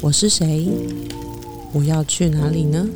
[0.00, 0.68] 我是谁？
[1.74, 2.88] 我要去哪里呢？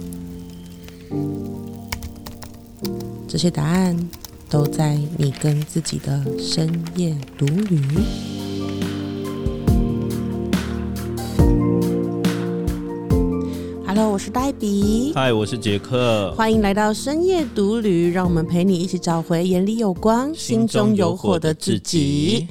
[3.29, 3.95] 这些答案
[4.49, 7.79] 都在你跟自己的深夜独旅。
[13.87, 22.49] Hello，我是黛比，嗨，我是杰克，欢迎来到深夜独旅，让我们陪你一起找回眼里有光、心中有火的自己。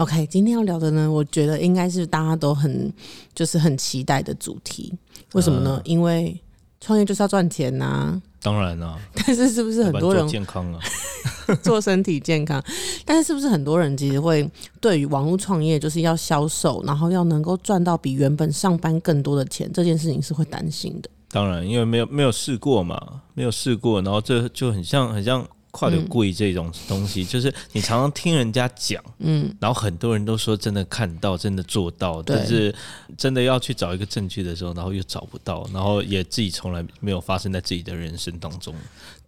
[0.00, 2.90] OK，今天要聊的呢，我觉得应该是大家都很
[3.34, 4.90] 就是很期待的主题。
[5.34, 5.78] 为什么呢？
[5.84, 6.34] 因为
[6.80, 10.80] 创业就是要赚钱呐、当然啦、但是是不是很多人健康啊？
[11.62, 12.64] 做身体健康？
[13.04, 14.50] 但是是不是很多人其实会
[14.80, 21.10] 对于网络创业就是要销售，然后要能够赚到比原本上班更多的钱这件事情是会担心的。
[21.30, 32.74] 当然，因为没有没有试过嘛，没有试过，然后这就很像很像跨流贵这种东西，就是你常常听人家讲，嗯，然后很多人都说真的看到，真的做到，但是
[33.16, 38.74] 真的要去找一个证据的时候，然后又找不到，然后也自己从来没有发生在自己的人生当中。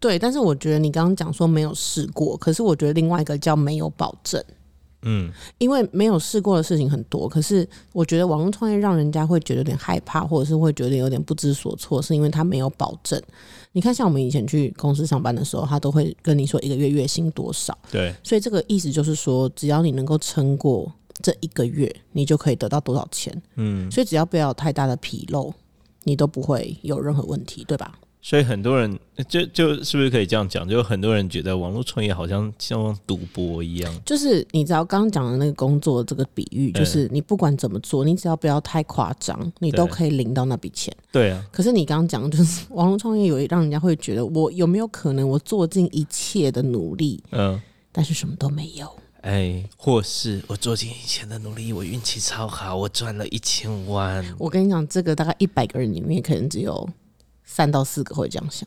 [0.00, 0.18] 对。
[0.18, 4.42] 但是我觉得你刚刚讲说没有试过，可是我觉得另外一个叫没有保证。
[5.02, 13.20] 嗯，因为没有试过的事情很多，可是我觉得网络创业让人家会觉得有点害怕，或者是会觉得有点不知所措，是因为他没有保证。
[13.72, 23.42] 你看，像我们以前去公司上班的时候，他都会跟你说一个月月薪多少，对，所以这个意思就是说，只要你能够撑过这一个月，你就可以得到多少钱。
[23.56, 25.52] 嗯，所以只要不要有太大的纰漏，
[26.04, 27.98] 你都不会有任何问题，对吧？
[28.24, 28.96] 所以很多人
[29.28, 30.66] 就就是不是可以这样讲？
[30.66, 33.92] 就很多人觉得网络创业好像像赌博一样。
[34.06, 40.94] 就是你知道刚刚讲的那个工作这个比喻，就是你不管怎么做，你只要不要太夸张，你都可以领到那笔钱。
[41.10, 47.60] 对啊，可是你刚刚讲，就是 网络创业有让人家会觉得，我有没有可能我做尽一切的努力，嗯。
[47.94, 48.88] 但是什么都没有？
[49.20, 54.24] 哎，或是我做尽以前的努力，我运气超好，我赚了一千万。
[54.38, 56.88] 我跟你讲，这个大概一百个人里面，可能只有
[57.52, 58.66] 三到四个会这样想。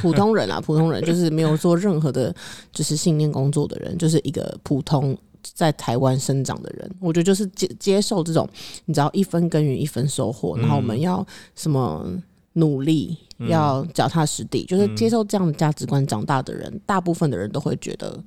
[0.00, 2.34] 普通人啊，普通人就是没有做任何的，
[2.72, 6.90] 就是信念工作的人，就是一个普通在台湾生长的人。
[7.00, 8.48] 我觉得就是接接受这种，
[8.86, 12.06] 你知道一分耕耘一分收获，然后我们要什么
[12.54, 13.16] 努力，
[13.48, 18.22] 要脚踏实地，就是接受这样的价值观长大的人，大部分的人都会觉得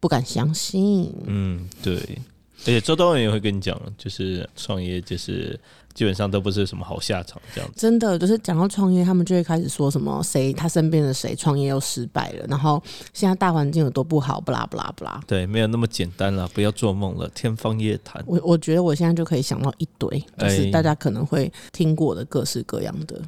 [0.00, 1.12] 不敢相信。
[1.26, 2.18] 嗯，对。
[2.62, 5.58] 而且周东人也会跟你讲，就是创业就是
[5.94, 7.76] 基本上都不是什么好下场这样子。
[7.76, 12.82] 真的就是讲到创业，他们就会开始说什么谁他身边的谁创业又失败了，然后
[13.12, 15.20] 现在大环境有多不好，不啦不啦不啦。
[15.26, 18.22] 对，没有那么简单了，不要做梦了，天方夜谭。
[18.26, 23.20] 我我觉得我现在就可以想到一堆，就是哎大家可能会听过的各式各样的。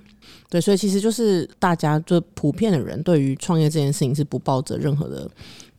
[0.49, 5.29] 对，所以其实就是大家就普遍的人对于创业这件事情是不抱着任何的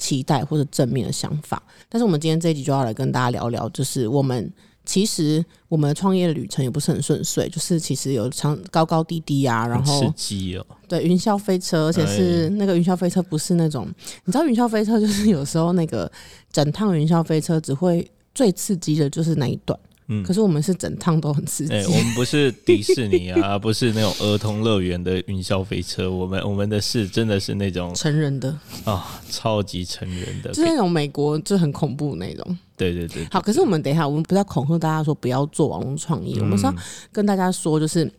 [0.01, 1.61] 期待或者正面的想法。
[1.87, 4.51] 但是我们今天这一集就要来跟大家聊聊，就是我们
[4.83, 13.87] 其实我们的创业的旅程也不是很顺遂，就是其实有长高高低低啊，然后刺激哦，对，云霄飞车，而且是那个云霄飞车，不是那种，
[14.25, 16.11] 你知道云霄飞车就是有时候那个
[16.51, 19.79] 整趟云霄飞车只会最刺激的就是那一段，
[20.11, 20.23] 嗯。
[20.23, 21.73] 可是我们是整趟都很刺激。
[21.73, 28.55] 哎、我们不是迪士尼啊， 不是那种儿童乐园的云霄飞车，我们我们的是真的是那种成人的，
[28.85, 32.57] 啊、超级成人的，就是那种美国就很恐怖那种。
[32.77, 36.75] 对对对，好，可是我们等一下，我们不是要恐吓大家说不要做网络创业，我们是要
[37.11, 38.11] 跟大家说，就是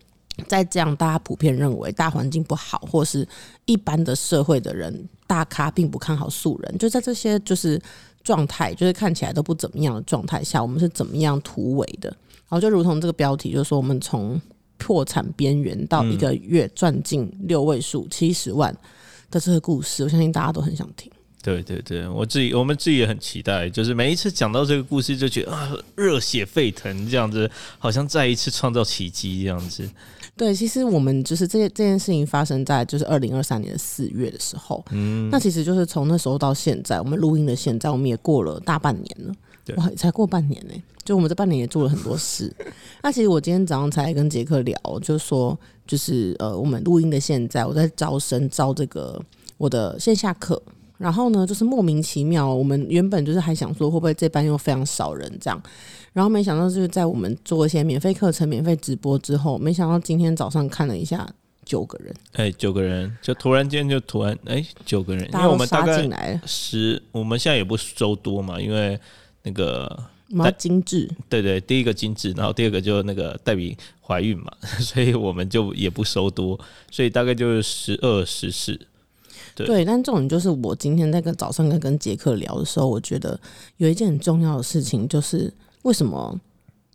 [0.47, 3.27] 在这样大家普遍认为大环境不好，或是
[3.65, 7.81] 一般的社会的人大咖并不看好素人，就在这些就是
[8.23, 12.09] 状态，就是看起来都不怎么样的状态下，我们是怎么样突围的？
[12.49, 14.41] 然后就如同这个标题，就是说我们从
[14.79, 18.77] 破产边缘到一个月赚进六位数七十万
[19.31, 21.11] 的这个故事，我相信大家都很想听。
[21.43, 29.89] 对对对，我自己我们自己也很期待，就是每一次讲到这个故事，就觉得啊热血沸腾这样子，好像再一次创造奇迹这样子。
[30.37, 39.35] 对，其实我们就是这这件事情发生在就是二零二三年的四月的时候，嗯，那其实就是从那时候到现在，我们录音的现在，我们也过了大半年了，
[39.65, 40.75] 对哇，才过半年呢、
[41.05, 42.53] 就我们这半年也做了很多事。
[43.03, 45.57] 那其实我今天早上才跟杰克聊，就是说
[45.87, 49.23] 就是呃，我们录音的现在，我在招生招这个
[49.59, 50.61] 我的线下课。
[50.99, 55.61] 然后呢，就是莫名其妙，我们原本就是还想说会不会这班又非常少人这样，
[56.13, 61.29] 然后没想到就是在我们做一些免费课程、免费直播之后，没想到今天早上看了一下，
[61.65, 68.99] 九个人，哎，九个人就突然间就突然哎九个人，因为我们大概十，我们现在也不收多嘛，因为
[69.43, 69.87] 那个
[70.31, 76.59] 我们要精致，对对，第一个精致，然后第二个就那个代比怀孕嘛， 所以我们就也不收多，
[76.91, 78.79] 所以大概就是十二、十四。
[79.55, 83.39] 对对，但这种就是我今天在跟早上跟跟杰克聊的时候，我觉得
[83.77, 86.41] 有一件很重要的事情，就是为什么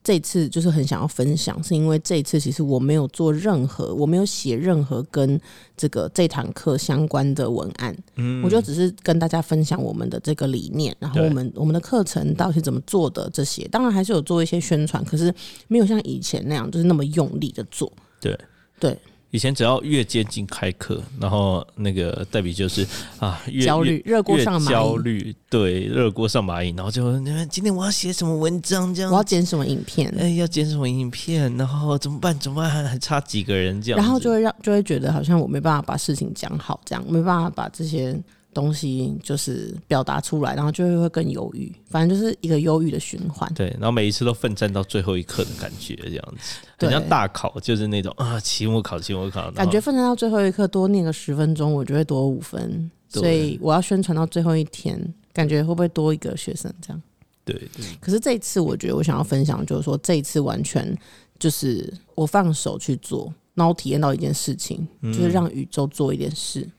[0.04, 5.40] 这次就是很想要分享，是因为这一次其实我没有做任何，我没有写任何跟
[5.76, 15.34] 这个这堂课相关的文案，嗯，我就只是跟大家分享我们的这个理念，然后我们我们的课程到底是怎么做的这些，当然还是有做一些宣传，可是
[15.68, 17.92] 没有像以前那样就是那么用力的做，
[18.22, 18.40] 对。
[18.80, 18.98] 对。
[19.38, 22.84] 以前只要越接近开课，然后那个代笔就是
[23.20, 27.04] 啊，越焦虑，热锅上蚂蚁，焦虑，对，热锅上蚂蚁，然后就
[27.46, 32.36] 今天我要写什么文章这样，我要剪什么影片，哎，要剪什么影片，然后怎么办？
[32.40, 32.68] 怎么办？
[32.68, 38.20] 还还差几个人这样，然后就会让就会觉得好像我没办法把事情讲好，这样没办法把这些。
[38.58, 43.48] 东西就是表达出来，然后就会会更犹豫，反正就是一个忧郁的循环。
[43.54, 52.90] 对，然后每一次都奋战到最后一刻的感觉，这样子，很像大考，就是那种啊，期末考，期末考，感觉奋战到最后一刻，多念个十分钟，我就会多五分。
[53.10, 55.00] 所以我要宣传到最后一天，
[55.32, 57.02] 感觉会不会多一个学生这样？
[57.46, 57.70] 对。
[58.02, 60.98] 可是这一次，我觉得我想要分享，就是说这一次完全
[61.40, 66.62] 就是我放手去做，然后体验到一件事情，就是让宇宙做一点事。
[66.62, 66.72] 嗯，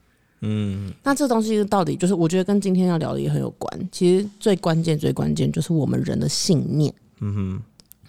[1.02, 3.88] 那这东西到底就是，我觉得跟今天要聊的也很有关。
[3.90, 6.94] 其实最关键、最关键就是我们人的信念。
[7.20, 7.62] 嗯哼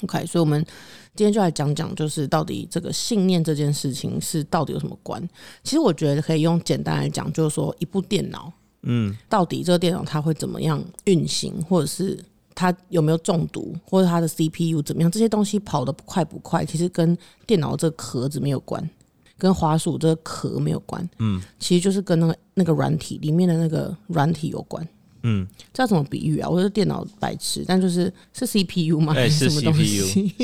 [0.03, 0.63] ，OK，所以我们
[1.15, 5.21] 今天就来讲讲，就是到底这个信念这件事情是到底有什么关？
[5.63, 8.53] 其实我觉得可以用简单来讲，就是说一部电脑，
[8.83, 12.23] 嗯，到底这个电脑它会怎么样运行，或者是
[12.53, 17.17] 它有没有中毒，或者它的 CPU 怎么样，这些东西跑得快不快，其实跟
[17.47, 18.87] 电脑这个壳子没有关。
[19.39, 24.87] 跟滑鼠这个壳没有关，嗯，其实就是跟那个那个软体里面的那个软体有关，
[25.23, 26.49] 嗯，这要怎么比喻啊？
[26.49, 29.13] 我是电脑白痴，但就是是 CPU 吗？
[29.15, 29.73] 哎，是 CPU，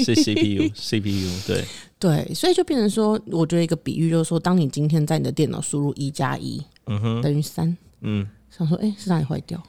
[0.02, 1.66] 是 CPU，CPU， 对
[2.00, 9.62] 对，所以就变成说，我觉得一个比喻就是说，当你今天在你的电脑输入一加一，嗯哼，等于三，嗯，想说，哎，是哪里坏掉？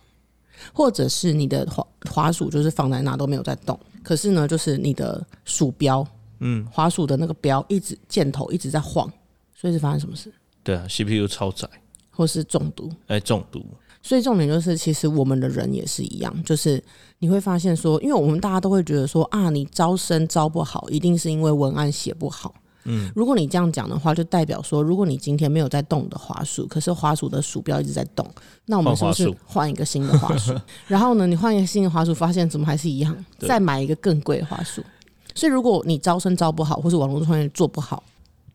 [0.72, 6.06] 或者是你的滑滑鼠就是放在那都没有在动，可是呢，就是你的鼠标。
[6.40, 9.10] 嗯，滑鼠的那个标一直箭头一直在晃，
[9.54, 10.32] 所以是发生什么事？
[10.62, 11.68] 对啊，CPU 超载，
[12.10, 12.90] 或是中毒？
[13.06, 13.64] 哎，中毒。
[14.02, 16.80] 所以重点就是，其实我们的人也是一样，就是
[17.18, 22.54] 你会发现说，因为我们大家都会觉得说啊，你招生招不好，一定是因为文案写不好。
[22.84, 28.24] 嗯，如果你这样讲的话，就代表说，如果你今天没有在动的滑鼠，可是滑鼠的鼠标一直在动，
[28.66, 30.54] 那我们是不是换一个新的滑鼠？
[30.86, 33.24] 然后呢，你换一个新的滑鼠，发现怎么还是一样？
[33.40, 34.84] 再买一个更贵的滑鼠。
[35.36, 38.02] 所以，如果你招生招不好，或是网络创业做不好，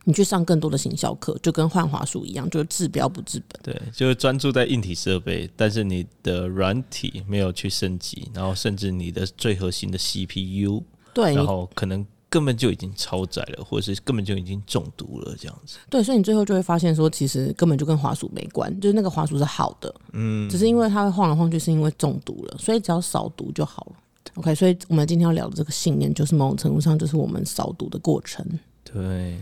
[0.04, 3.62] 你去上更多的行销课，就跟换华术一样，就是治标不治本。
[3.64, 10.84] 对，就是专注在硬体设备，但是你的软体没有去升级，然后甚至你的最核心的 CPU，
[11.14, 15.78] 对，然后可能根本就已经超载了，或者是根本就已经中毒了，这样子。
[15.90, 23.96] 对，所以你最后就会发现说，其实根本就跟华数没关，就是那个华数是好的，嗯，只是因为它会晃来晃去，是因为中毒了，所以只要扫毒就好了。
[24.36, 28.46] OK，所以我们今天要聊的这个信念，就是某种程度上就是我们扫毒的过程。
[28.84, 29.38] 对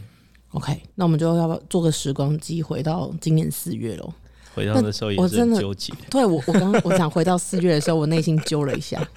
[0.52, 4.12] ，OK，那我们就要不要做个时光机，回到今年四月喽？
[4.56, 5.94] 回到的时候也是纠结。
[6.10, 9.08] 对我，我刚我想回到四月的时候，我内心揪了一下。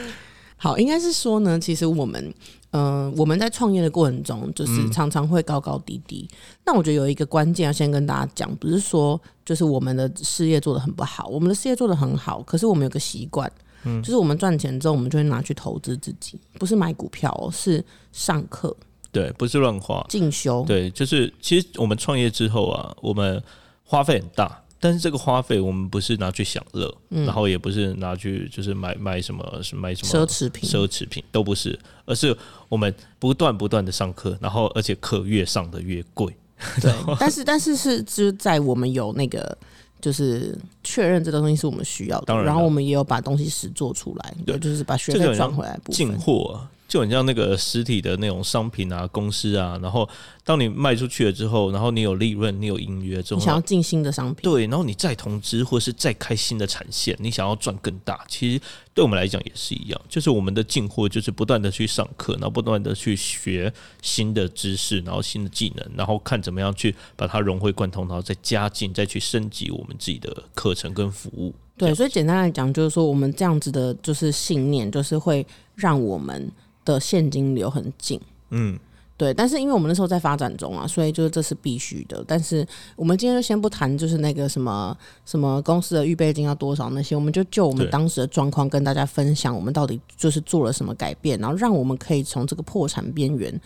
[0.58, 2.32] 好，应该是说呢，其实我们，
[2.70, 6.28] 嗯，我们在创业的过程中，就是常常会高高低低。
[6.64, 13.50] 那我觉得有一个关键要先跟大家讲，不是说就是我们的事业做的很不好，我们的事业做的很好，可是我们有个习惯。
[13.84, 18.76] 嗯，就是我们赚钱之后，我们就会拿去投资自己，不是买股票，是上课。
[19.10, 20.64] 对，不是乱花，进修。
[20.66, 23.42] 对，就是其实我们创业之后啊，我们
[23.84, 32.34] 花费很大，但是这个花费我们不是拿去享乐，然后也不是拿去就是买买什么是买什么奢侈品，奢侈品都不是，而是
[32.68, 36.34] 我们不断不断的上课，然后而且课越上的越贵。
[36.80, 39.58] 对，但是但是是就是在我们有那个。
[40.02, 45.78] 就是确认这个东西是我们需要的，然后我们也有把东西实做出来，对，就是把学费赚回来。
[45.90, 46.60] 进货
[46.92, 50.06] 就很像那个实体的那种商品啊，公司啊，然后。
[50.44, 58.60] 当你卖出去了之后，然后你有利润，你有盈余之后，你想要进新的商品，对，然后你再投资或是再开新的产线，你想要赚更大，其实
[58.92, 63.72] 对我们来讲也是一样，就是我们的进货就是不断的去上课，然后不断的去学
[64.02, 71.54] 新的知识，然后新的技能，然后看怎么样去把它融会贯通，然后再加进，再去升级我们自己的课程跟服务。
[71.76, 75.46] 对，所以简单来讲，就是说我们这样子的，就是信念，就是会
[75.76, 76.50] 让我们
[76.84, 78.20] 的现金流很紧。
[78.50, 78.78] 嗯。
[79.14, 82.24] 对，但是因为我们那时候在发展中啊，所以就是这是必须的。
[82.26, 93.60] 但是我们今天就先不谈，就是那个什么什么公司的预备金要多少那些，我们就就我们当时的状况跟大家分享，我们到底就是做了什么改变，然后让我们可以从这个破产边缘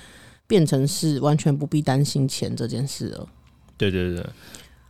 [0.46, 3.26] 变成是完全不必担心钱这件事了。
[3.78, 4.26] 对对对，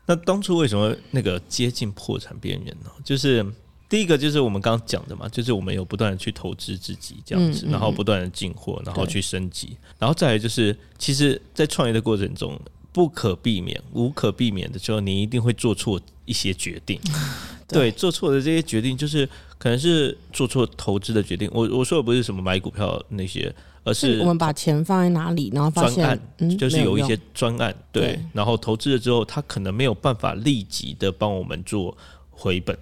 [0.06, 2.90] 那当初为什么那个接近破产边缘呢？
[3.04, 3.44] 就是
[3.88, 12.58] 第一个就是我们刚刚讲的嘛，就是我们有不断的去投资自己这样子，嗯嗯然后不断的进货，然后去升级，然后再来就是，其实，在创业的过程中，
[12.92, 17.00] 不可避免、无可避免的时候，你一定会做错一些决定。
[17.68, 19.28] 对，做错的这些决定，就是
[19.58, 21.50] 可能是做错投资的决定。
[21.52, 23.52] 我我说的不是什么买股票那些，
[23.82, 28.20] 而是我们把钱放在哪里，然后发专案现，嗯，就是有一些专案，对，对。
[28.32, 31.96] 然后投资了之后，他可能没有办法立即的帮我们做
[32.30, 32.78] 回本，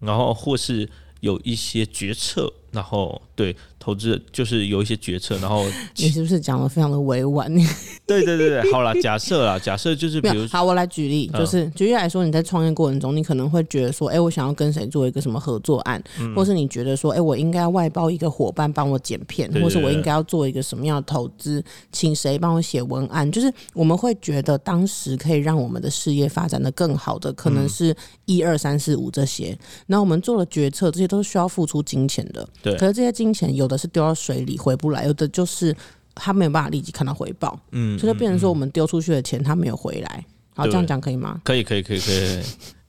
[0.00, 0.88] 然后或是
[1.20, 5.64] 有一些决策，然后对投资就是有一些决策，然后
[5.96, 7.50] 你是不是讲的非常的委婉？
[8.06, 11.40] 对对对对，好啦，假设啦，假设就是比如好，我来举例，嗯。
[11.40, 16.34] 就是举例来说，你在创业过程中，你可能会觉得说，哎、我想要跟谁做一个什么合作案，嗯。
[16.34, 27.54] 或是你觉得说，哎、我应该外包一个伙伴帮我剪片，或是我应该要做一个什么样的投资，请谁帮我写文案，就是我们会觉得当时可以让我们的事业发展的更好的，可嗯。
[27.54, 27.94] 能是
[28.26, 29.56] 一二三四五这些，
[29.86, 32.74] 然后我们做了决策，这些都是需要付出金钱的，对。
[32.76, 35.74] 可是这些金钱有的是丢到水里回不来，有的就是
[36.14, 37.58] 他没有办法立即看到回报。
[37.70, 40.24] 嗯，所以就变成说，我们丢出去的钱他没有回来。
[40.54, 41.40] 好，这样讲可以吗？
[41.44, 42.42] 可以可以可以可以，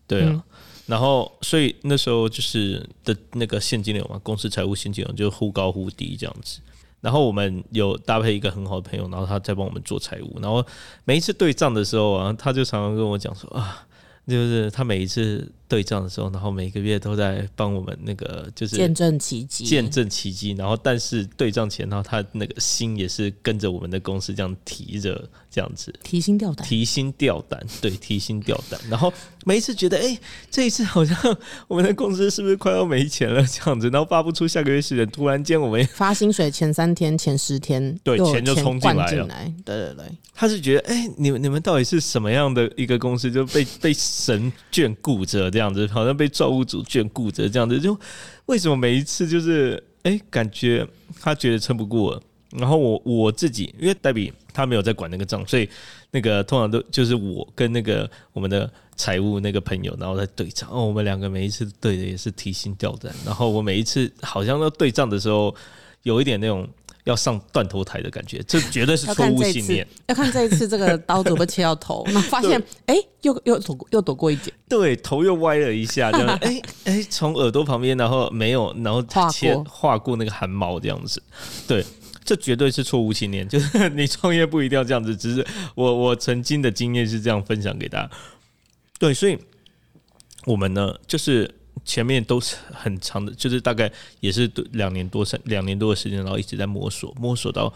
[0.08, 0.30] 对啊。
[0.32, 0.44] 嗯
[0.88, 6.60] 然后，所以那时候就是的那个现金流嘛，公司财务现金流就忽高忽低这样子。
[7.00, 10.38] 然后我们有搭配一个很好的朋友，然后他在帮我们做财务。
[10.42, 10.66] 然后
[11.06, 13.86] 每一次对账的时候啊，他就常常跟我讲说啊，
[14.32, 26.66] 就是他每一次对账的时候，然后每个月都在帮我们那个就是见证奇迹，见证奇迹，然后但是对账前，然后他那个心也是跟着我们的公司这样提着，这样子提心吊胆。
[26.66, 28.80] 提心吊胆，对，提心吊胆。
[28.90, 30.18] 然后每一次觉得，哎、
[30.50, 31.16] 这一次好像
[31.68, 39.28] 我们的公司是不是快要没钱了这样子，然后发不出下个月薪水，突然间我们发薪水前三天、前十天，对钱就冲进来了。
[39.66, 48.00] 对对对，他是觉得，哎、你们你们到底是什么样的一个公司，就被 被神眷顾着这样子，好像被造物主眷顾着这样子，就
[48.46, 50.88] 为什么每一次就是，哎、感觉
[51.20, 52.22] 他觉得撑不过了，
[52.58, 55.70] 然后我我自己，因为黛比他没有在管那个账，所以
[56.12, 60.70] 那个通常都就是我跟那个我们的财务那个朋友，然后在对账。
[60.72, 65.56] 哦，我们两个每一次对的也是提心吊胆，然后我每一次好像要对账的时候，
[66.04, 66.68] 有一点那种
[67.06, 69.88] 要上断头台的感觉，这绝对是错误信念。
[70.08, 81.24] 要看这一次这个刀子会不切到头，然后发现哎、又又躲过又躲过一劫，对，头又歪了一下，这样， 哎哎，从耳朵旁边，然后没有，然后划切过划过那个汗毛这样子，
[81.68, 81.84] 对，
[82.24, 88.12] 这绝对是错误信念， 就是你创业不一定要这样子，只是我我曾经的经验是这样分享给大家，
[89.00, 89.38] 对，所以
[90.46, 91.50] 我们呢，就是
[91.84, 97.74] 前面都是很长的，就是大概也是两年多三两年多的时间，然后一直在摸索，摸索到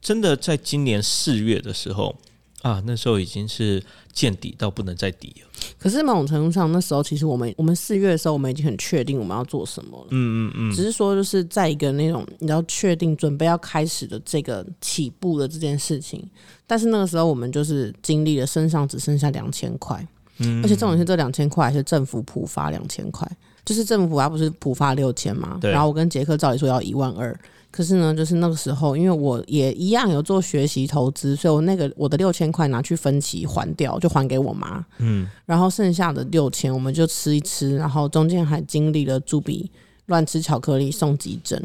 [0.00, 2.14] 真的在今年四月的时候
[2.62, 5.48] 啊，那时候已经是见底到不能再底了。
[5.78, 10.06] 可是某种程度上，那时候其实我们我们四月的时候，我们已经很确定我们要做什么了。
[10.10, 16.28] 嗯嗯嗯，只是说，就是在一个那种你要确定准备要开始的这个起步的这件事情，
[16.66, 20.04] 但是那个时候我们就是经历了身上只剩下两千块，
[20.38, 23.28] 嗯而且重点是这两千块还是政府普发两千块，
[23.68, 27.38] 就是政府啊不是普发六千嘛，然后我跟杰克照理说要一万二。
[27.70, 34.82] 可是呢，就是那个时候，因为我也一样有做学习投资，所以我那个我的六千块拿去分期还掉，就还给我妈。
[34.96, 39.70] 嗯，然后剩下的六千我们就吃一吃，然后中间还经历了朱比
[40.06, 41.62] 乱吃巧克力送急诊，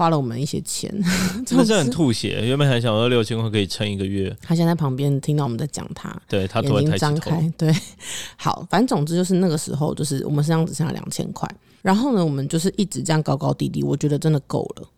[0.00, 0.90] 花了我们一些钱。
[1.44, 2.40] 真的是很吐血。
[2.46, 7.70] 原本还想说六千块可以撑一个月，他现在在旁边听到我们在讲他，对他突眼睛张开，对，
[8.38, 11.46] 好，反正总之就是那个时候，就是我们身上只剩下两千块，
[11.82, 14.88] 然后呢，我们就是一直这样高高低低，我觉得真的够了。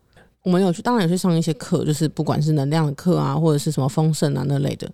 [0.44, 4.88] 我们有去，当然有去上一些课，就是不管是能量的课啊，或者是什么丰盛啊那类的，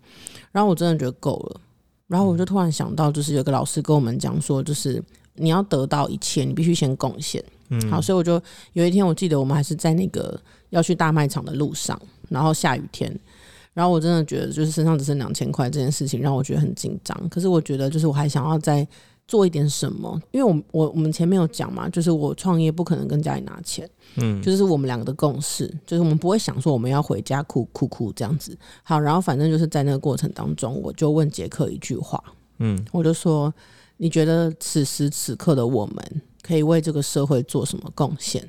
[0.53, 1.61] 然后我真的觉得够了。
[2.07, 5.03] 然后我就突然想到，就是有个老师跟我们讲说，就是
[5.35, 7.45] 你要得到一切，你必须先贡献。
[7.69, 8.41] 嗯，好，所以我就
[8.73, 13.15] 有一天，我记得我们还是在那个要去大卖场的路上，然后下雨天，
[13.75, 17.29] 然后我真的觉得就是身上只剩两千块这件事情让我觉得很紧张。
[17.29, 18.87] 可是我觉得就是我还想要再
[19.27, 28.57] 做一点什么，因为我我我们前面有讲嘛，就是我创业不可能跟家里拿钱，嗯，就是我们两个的共识，就是我们不会想说我们要回家哭哭哭这样子。
[28.83, 32.23] 好，然后反正就是在那个过程当中，我就问杰克一句话，
[32.61, 33.53] 嗯，我就说
[33.99, 38.49] ：“你觉得此时此刻的我们可以为这个社会做什么贡献？”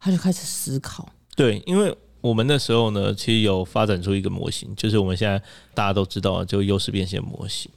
[0.00, 1.08] 他就开始思考。
[1.34, 5.40] 对，因为我们那时候呢，其实有发展出一个模型，就是我们现在
[5.74, 7.70] 大家都知道的，就优势变现模型。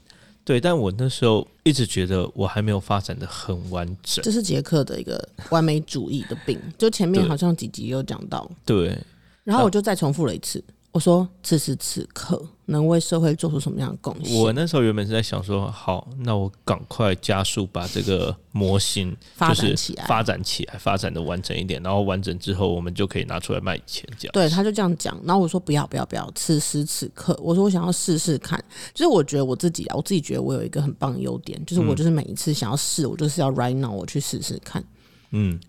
[0.44, 4.24] 对，但我那时候一直觉得我还没有发展的很完整。
[4.24, 8.98] 这是杰克的一个完美主义的病，就前面好像几集有讲到，对，
[9.44, 10.64] 然后我就再重复了一次。
[10.92, 14.38] 我说此时此刻能为社会做出什么样的贡献？
[14.42, 20.06] 我那时候原本是在想说，好，那我赶快加速把这个模型发就是展起来。
[20.06, 24.34] 发展起来，发展的完整一点，然后完整之后，我们就可以拿出来卖钱，这样。
[24.34, 28.62] 对，他就这样讲，然后我说不要不要不要，此时此刻，我说我想要试试看，
[28.94, 34.88] 就是我觉得我自己啊，我自己觉得我有一个很棒的优点，就是我就是每一次想要试，我就是要 right now 我去试试看，嗯，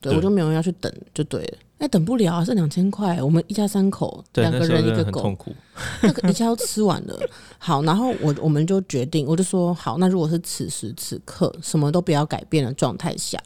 [0.00, 5.36] 对我就没有要去等就对了，哎，等不了啊，是两千块，我们一家三口，两个人一个狗。
[6.02, 7.18] 那个一下都吃完了。
[7.58, 13.40] 好，然后我我们就决定，我就说好，那如果是此时此刻什么都不要改变的状态下，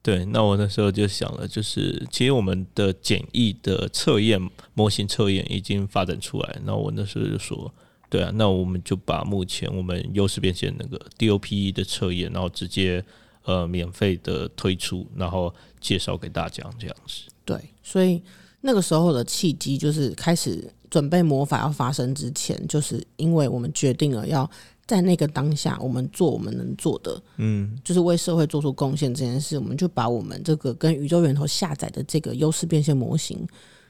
[0.00, 4.40] 对，那我那时候就想了，就是其实我们的简易的测验
[4.74, 7.72] 模型测验已经发展出来，那我那时候就说，
[8.08, 13.04] 对啊，那我们就把目前我们优势变现那个 DOPE 的测验，然后直接
[13.44, 17.30] 呃免费的推出，然后介绍给大家这样子。
[17.44, 18.22] 对，所以
[18.60, 24.48] 那个时候的契机就是开始准备魔法要发生之前，就是因为我们决定了要
[24.86, 33.46] 在那个当下，我们做我们能做的，嗯，就是为社会做出贡献这件事，我们就把我们这个跟宇宙源头下载的这个优势变现模型，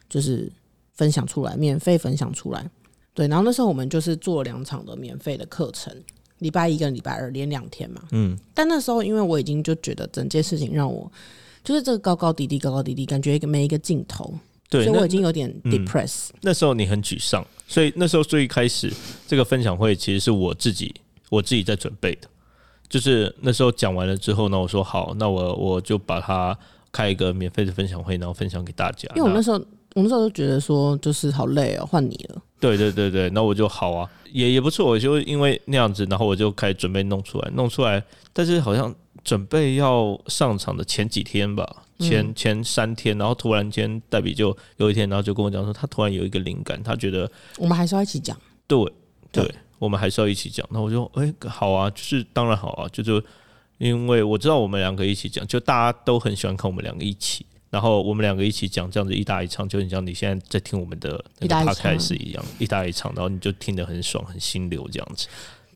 [0.09, 0.51] 就是
[0.95, 2.71] 分享出来，免费分享出来。
[3.15, 5.95] 对，然后那时候我们就是做了两场的免费的课程，
[6.43, 8.03] 礼拜一跟礼拜二连两天嘛。
[8.11, 11.11] 嗯，但那时候因为我已经就觉得整件事情让我
[11.65, 14.35] 就是这个高高低低、高高低低，感觉一个每一个镜头，
[14.69, 16.31] 对，所以我已经有点嗯 depress。
[16.41, 18.93] 那时候你很沮丧，所以那时候最一开始
[19.27, 20.95] 这个分享会其实是我自己
[21.31, 22.29] 我自己在准备的，
[22.89, 26.59] 就是那时候讲完了之后呢，我说好，那我我就把它
[26.91, 29.09] 开一个免费的分享会，然后分享给大家。
[29.15, 29.59] 因为我那时候，
[29.95, 32.43] 我那时候就觉得说，就是好累哦，换你了。
[32.59, 38.95] 对对对对，那我就好啊，也也不错，我就因为那样子，然后我就开始准备弄出来，弄出来，但是好像
[39.25, 48.37] 准备要上场的前几天吧，前、前三天，然后突然间黛比就有一天，然后就跟我讲说，他突然有一个灵感，他觉得我们还是要一起讲。
[48.69, 48.79] 对
[49.33, 50.67] 对对，我们还是要一起讲。
[50.71, 53.23] 那我就哎、好啊，就是当然好啊，就是
[53.79, 57.45] 因为我知道我们两个一起讲，就大家都很喜欢看我们两个一起。
[57.73, 65.27] 然后我们两个一起讲这样子一搭一唱，就很像你现在在听我们的那个一搭一 podcast 一样，一搭一唱，然后你就听得很爽，很心流这样子。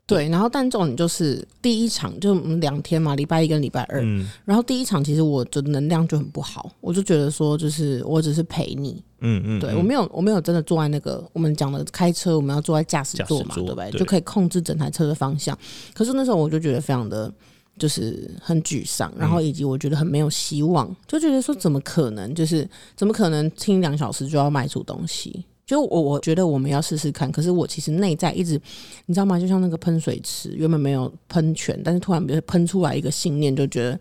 [0.04, 4.02] 对，然后但重点就是第一场就我们两天嘛，礼拜一跟礼拜二。
[4.02, 13.90] 嗯然后第一场其实我的能量就很不好，我就觉得说，就是我只是陪你，嗯嗯，嗯对我没有我没有真的坐在那个我们讲的开车，我们要坐在驾驶座嘛，座对不对？
[13.92, 15.58] 对就可以控制整台车的方向。
[15.94, 17.32] 可是那时候我就觉得非常的。
[17.78, 22.34] 就是很沮丧，然后以及我觉得很没有希望，就觉得说怎么可能？
[22.34, 25.44] 就是怎么可能听两小时就要卖出东西？
[25.66, 28.60] 就我我觉得我们要试试看，可是我其实内在一直，
[29.06, 29.38] 你知道吗？
[29.38, 33.98] 就像那个喷水池，原本没有喷泉，但是突然喷出来一个信念，就觉得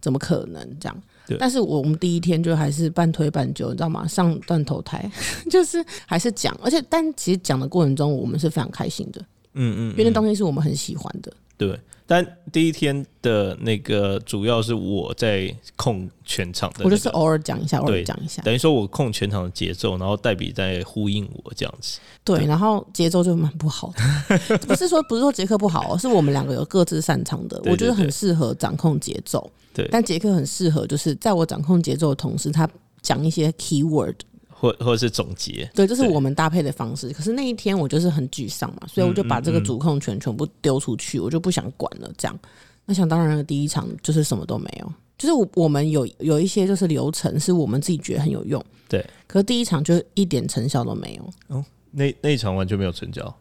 [0.00, 1.02] 怎么可能这样？
[1.38, 4.06] 但是我们第一天就还是半推半就，你知道吗？
[4.06, 5.10] 上断头台，
[5.50, 9.20] 就是还是讲，而且但其实讲的过程中，我们是非常开心的，
[9.52, 11.30] 嗯嗯，因为那东西是我们很喜欢的。
[11.58, 11.78] 对。
[12.10, 21.98] 但第一天的那个主要是我在控全场的、那个，我就是偶尔讲一下，偶尔对讲一下，等于说我控全场的节奏，然后黛比在呼应我这样子。
[22.24, 29.50] 对，然后节奏就蛮不好的， 不是说不是说杰克不好、哦，是我们两个有各自擅长的，对我觉得很适合掌控节奏。
[29.74, 32.66] 对但杰克很适合，就是在我掌控节奏的同时，他
[33.02, 34.16] 讲一些 key word，
[34.58, 37.10] 或或者是总结，对，这是我们搭配的方式。
[37.10, 42.10] 可是那一天我就是很沮丧嘛，所以我就把这个主控权全部丢出去，我就不想管了。
[42.18, 42.38] 这样，
[42.84, 49.04] 那想当然的第一场就是什么都没有，就是我我们有有一些就是流程是我们自己觉得很有用，对。
[49.26, 53.34] 可是第一场就一点成效都没有，哦那那一场完全没有成交。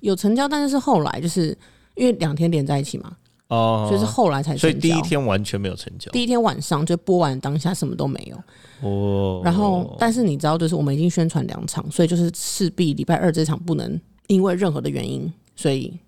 [0.00, 1.56] 有成交，但是是后来就是
[1.94, 3.16] 因为两天连在一起嘛，
[3.48, 4.60] 哦，所以是后来才成交。
[4.60, 9.40] 所以第一天完全没有成交第一天晚上就播完当下什么都没有，哦。
[9.44, 15.98] 然后但是你知道，就是我们已经宣传两场，所以就是势必礼拜二这场不能因为任何的原因，所以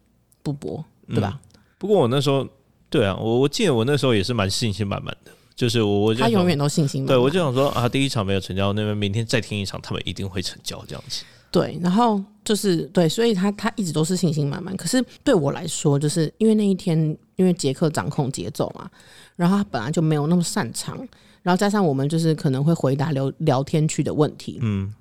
[0.43, 1.41] 不播，对吧？
[1.79, 2.47] 不过我那时候
[2.91, 7.17] 对啊，我我记得我那时候也是蛮信心满满的，就是我我就想他永远都信心满满。
[7.17, 11.25] 对我就想说啊，第一场没有成交，那边明天再听一场，他们一定会成交这样子。
[11.53, 14.77] 对，然后就是对，所以他他一直都是信心满满。
[14.77, 18.91] 可是对我来说，就是因为那一天，因为杰克掌控节奏嘛，
[19.35, 20.95] 然后他本来就没有那么擅长，
[21.43, 24.95] 然后加上我们就是可能会回答聊聊天区的问题，嗯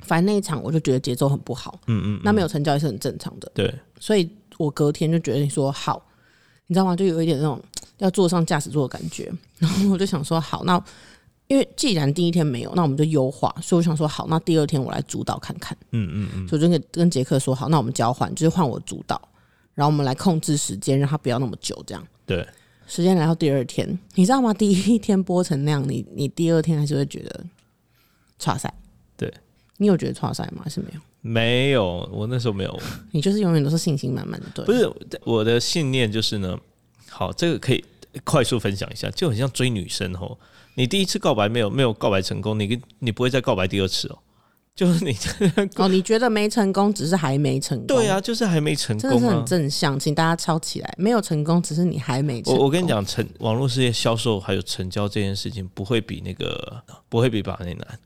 [0.00, 3.52] 反正那一场我就觉得节奏很不好，嗯嗯，那没有成交也是很正常的。
[3.54, 4.26] 对，所以
[4.56, 6.02] 我隔天就决定说好，
[6.66, 6.96] 你知道吗？
[6.96, 7.62] 就有一点那种
[7.98, 9.30] 要坐上驾驶座的感觉。
[9.58, 10.82] 然后我就想说好，那
[11.46, 13.54] 因为既然第一天没有，那我们就优化。
[13.60, 15.76] 所以我想说好，那第二天我来主导看看。
[15.90, 19.20] 嗯嗯嗯，所以我就跟跟杰克说好，那我们交换，就是换我主导，
[19.74, 21.82] 然后我们来控制时间，让它不要那么久。
[21.86, 22.46] 这样对，
[22.86, 24.52] 时间来到第二天，你知道吗？
[24.52, 27.44] 第一天播成那样，你你第二天还是会觉得
[28.38, 28.72] 差赛。
[29.16, 29.32] 对，
[29.78, 30.62] 你有觉得差赛吗？
[30.64, 31.00] 还是没有？
[31.20, 32.80] 没有，我那时候没有，
[33.12, 34.90] 你就是永远都是信心满满的，对，不是
[35.24, 36.58] 我的信念就是呢。
[37.08, 37.84] 好，这个可以
[38.24, 40.36] 快速分享一下，就很像追女生哦。
[40.74, 44.18] 你第一次告白没有没有告白成功，你跟你不会再告白第二次哦。
[44.74, 45.14] 就是你
[45.76, 47.86] 哦，你觉得没成功，只是还没成功。
[47.86, 50.94] 对啊，就是还没成功，真的是很正向，请大家抄起来。
[50.96, 52.54] 没有成功，只是你还没成。
[52.54, 57.98] 我我跟你讲，成网络世界销售还有成交这件事情，不会比那个不会比把那难。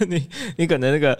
[0.08, 1.18] 你你可能那个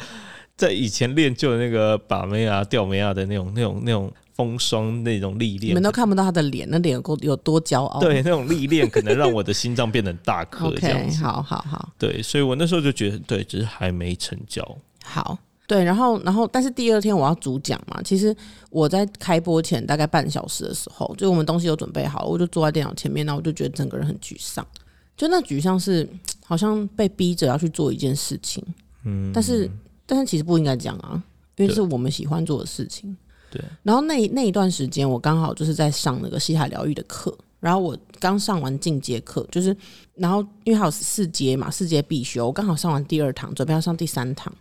[0.66, 4.12] 在以前练就的那个把妹啊、吊妹啊的那种、那种、那种。
[4.34, 8.00] 风霜那种历练，你们都看不到他的脸，那脸有够有多骄傲。
[8.00, 10.68] 对，那种历练可能让我的心脏变得大颗。
[10.72, 11.90] OK，好好好。
[11.98, 14.66] 对，所以我那时候就觉得，对，只是还没成交。
[15.04, 18.00] 好，对，然后，然后，但是第二天我要主讲嘛。
[18.02, 18.34] 其实
[18.70, 24.66] 我在开播前大概半小时的时候，就我们东西都准备好了，我就坐在电脑前面，然后我就觉得整个人很沮丧。
[25.14, 26.08] 就那沮丧是
[26.42, 28.64] 好像被逼着要去做一件事情。
[29.04, 29.70] 嗯，但是，
[30.12, 31.22] 但是其实不应该这样啊，
[31.56, 33.16] 因为是我们喜欢做的事情。
[33.50, 39.74] 对，然后那那一段时间，我刚好就是在上那个西海疗愈的课，然后我刚上完进阶课，就是
[40.16, 44.52] 然后因为还有四阶嘛，四阶必修，我刚好上完第二堂，准备要上第三堂。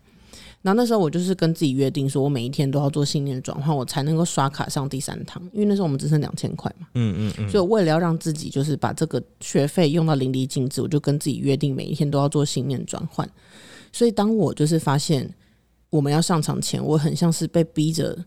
[0.61, 5.43] 然后那时候我就是跟自己约定，说我每一天都要做信念转换，我才能够刷卡上第三堂。
[5.51, 13.29] 因为那时候我们只剩两千块嘛，嗯嗯嗯，所以为了要让自己就是把这个学费用到淋漓尽致，我就跟自己约定每一天都要做信念转换。
[13.91, 15.27] 所以当我就是发现
[15.91, 18.17] 我们要上场前，我很像是被逼着。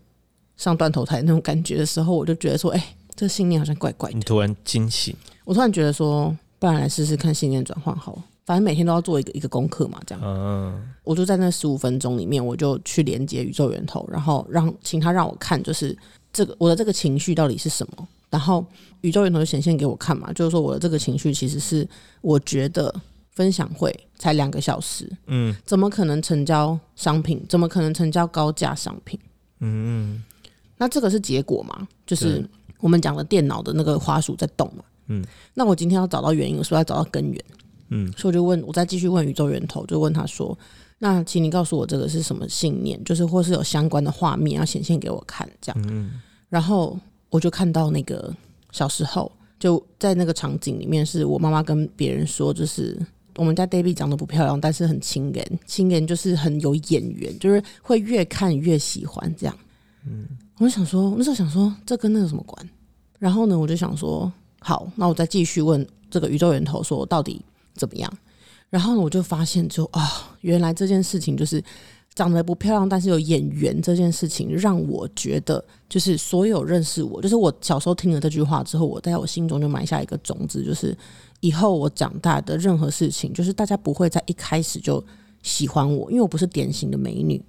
[0.57, 4.15] 上断头台那种感觉的时候，我就觉得说，哎，这信念好像怪怪的。
[4.15, 10.23] 你突然惊醒，我突然觉得说，不然来试试看信念转换好，反正每天都要做一个一个功课嘛，这样。
[10.23, 10.81] 嗯。
[11.03, 15.93] 我就在那十五分钟里面，我就去连接宇宙源头，然后让请他让我看，就是
[16.31, 18.07] 这个我的这个情绪到底是什么。
[18.29, 18.65] 然后
[19.01, 21.85] 宇宙源头就显现给我看嘛，就是说我的这个情绪其实是
[22.21, 22.95] 我觉得
[23.35, 27.45] 分享会才两个小时，嗯，怎么可能成交商品？
[27.47, 29.19] 怎么可能成交高价商品？
[29.59, 30.23] 嗯。
[30.77, 31.87] 那这个是结果嘛？
[32.05, 32.43] 就是
[32.79, 34.83] 我们讲的电脑的那个花鼠在动嘛。
[35.07, 35.23] 嗯。
[35.53, 37.45] 那我今天要找到原因，我说要找到根源。
[37.89, 38.11] 嗯。
[38.13, 40.57] 所以我就问，我再继续问宇宙源头，就问他说
[40.99, 43.01] ：“那请你告诉我这个是什么信念？
[43.03, 46.21] 就是或是有相关的画面要显现给我看，这样。”嗯。
[46.49, 46.97] 然后
[47.29, 48.33] 我就看到那个
[48.71, 52.97] 小时候就在那个场景里面，是我妈妈跟别人说，就是
[53.35, 59.57] 我们家 Baby 长得不漂亮，但是很清颜，清颜就是很有眼缘，就是会越看越喜欢这样。
[60.05, 60.27] 嗯。
[60.57, 62.69] 我就想说，那时候想说，这跟那个什么关？
[63.19, 67.43] 然后呢，我就想说，好，那我再继续问这个宇宙源头，说到底
[67.73, 68.09] 怎么样？
[68.69, 71.61] 然后呢，我就发现，就啊，原来这件事情就是
[72.15, 80.97] 长得不漂亮，但是有眼缘这件事情，让我觉得，就是所有认识我，就是我小时候听了这句话之后，我在我心中就埋下一个种子，就是
[81.41, 85.03] 以后我长大的任何事情，就是大家不会在一开始就
[85.43, 87.43] 喜欢我，因为我不是典型的美女。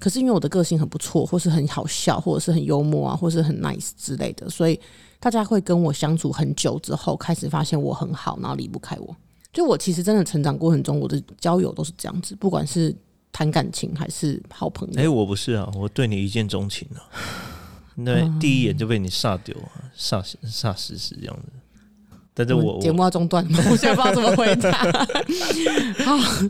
[0.00, 4.78] 可是因为我的个性很不错，或是很好笑，或者是很幽默啊，或是很 nice 之类的，所以
[5.20, 9.16] 大家会跟我相处很久之后，开始发现我很好，然后离不开我。
[9.52, 12.94] 就我其实真的成长过程中，我的交友都是这样子，不管是
[13.38, 15.00] 谈感情还是好朋友。
[15.00, 17.06] 哎，我不是啊，我对你一见钟情啊，
[17.94, 21.42] 那第一眼就被你煞丢啊，煞煞死死这样子。
[22.34, 24.72] 但是我节目要中断吗， 我现在不知道怎么回答。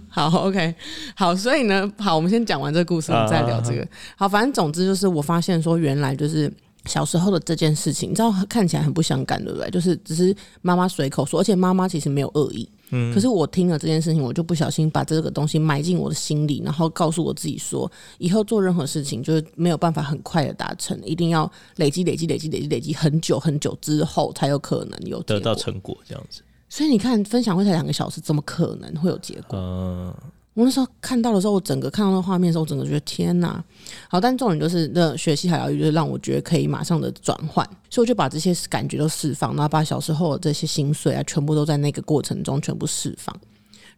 [0.09, 0.74] 好好，OK，
[1.14, 3.87] 好，所以呢，好，我们先讲完这个故事，我们再聊这个。
[4.16, 6.51] 好，反正总之就是，我发现说，原来就是。
[6.85, 9.68] 小时候的这件事情，你知道看起来很不相干，对不对？
[9.68, 12.66] 就是只是妈妈随口说，而且妈妈其实没有恶意。
[12.90, 13.12] 嗯。
[13.14, 26.42] 可是我听了这件事情，我就不小心把这个东西埋进我的心里，然后告诉我自己说，以后做任何事情就是没有办法很快的达成，一定要累积、累积、累积、累积、累积很久很久之后才有可能有得到成果这样子。
[26.68, 29.59] 所以你看，分享会才两个小时，怎么可能会有结果？
[29.59, 30.14] 嗯。
[30.59, 33.64] 我那时候看到的时候，我整个看到那画面的时候，我整个觉得天哪！
[34.09, 43.33] 好，但重点就是那学习海疗，就是让我觉得可以马上的转换，所以我就把这些感觉都释放，然后把小时候的这些心碎啊，全部都在那个过程中全部释放，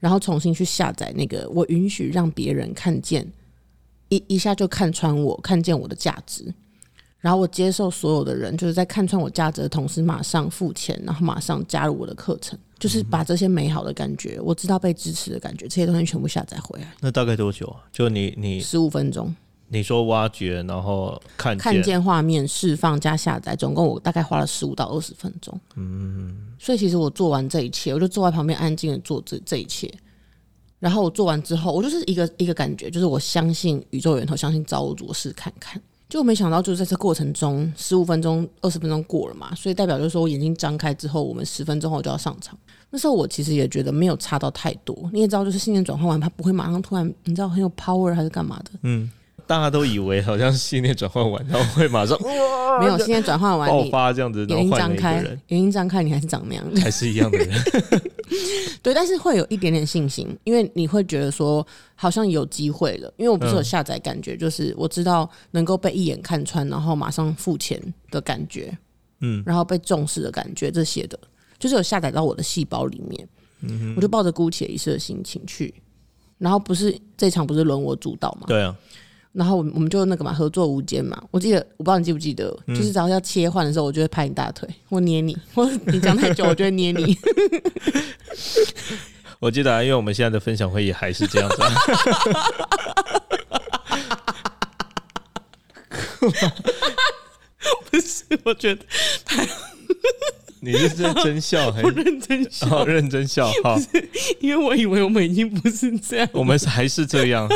[0.00, 3.26] 然后重新去下载那个，我允许让别人看见，
[4.10, 6.52] 一一下就看穿我，看见我的价值。
[7.20, 16.92] 然后我接受所有的人，就是在看穿我价值的同时，马上付钱，然后马上加入我的课程，就是把这些美好的感觉，我知道被支持的感觉，这些东西全部下载回来。
[17.00, 17.84] 那大概多久啊？
[17.92, 19.32] 就你你十五分钟。
[19.72, 25.60] 你说挖掘，然后看看见画面，释放加下载，总共我大概花了十五到二十分钟。
[25.76, 26.54] 嗯。
[26.58, 29.88] 所以其实我做完这一切，我就坐在旁边安静的做这这一切。
[30.80, 35.80] 然后我做完之后，我就是一个一个感觉，就是我相信宇宙源头，相信造物主，试看看。
[36.10, 42.58] 就没想到，就是在这过程中，十五分钟、二十分钟过了嘛，所以代表就是说，我眼睛张开之后，我们十分钟后就要上场。
[42.90, 45.08] 那时候我其实也觉得没有差到太多。
[45.12, 48.70] 你也知道，就是信念转换完，他不会马上突然，你知道很有 power 还是干嘛的。
[48.82, 49.08] 嗯。
[49.50, 52.16] 大家都以为好像信念转换完，然后会马上
[52.78, 55.14] 没有，信念转换完爆你发这样子，眼睛张开，，
[55.48, 56.64] 眼睛张开，你还是长那样。
[56.80, 57.48] 还是一样的人。
[58.80, 67.82] 对，但是会有一点点信心，因为你会觉得说好像有机会了，因为我不是有嗯下载感觉，就是我知道能够被一眼看穿，然后马上付钱
[68.12, 68.72] 的感觉，
[69.18, 71.18] 嗯，然后被重视的感觉，这些的，
[71.58, 73.28] 就是有下载到我的细胞里面，
[73.62, 75.74] 嗯我就抱着姑且一试的心情去，
[76.38, 78.74] 然后不是这场不是轮我主导嘛，对啊，
[79.32, 87.16] 然后我们我们就那个嘛合作无间嘛，我记得我不知道你记不记得，嗯就是只要要切换的时候，我就会拍你大腿，我捏你， 或你讲太久，我就会捏你。
[89.38, 91.70] 我记得、啊，因为我们现在的分享会也还是这样子、啊。
[97.90, 98.84] 不是，我觉得
[100.60, 101.96] 你是真真笑 还我是？
[101.96, 103.76] 认真笑，好认真笑 哈，
[104.40, 107.48] 因为我以为我们已经不是这样，我们还是这样。